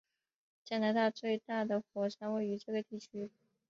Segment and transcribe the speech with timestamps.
[0.65, 3.29] 加拿大最大的火山位于这个地区。